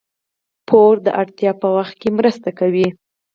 [0.67, 2.87] پور د اړتیا په وخت کې مرسته کوي.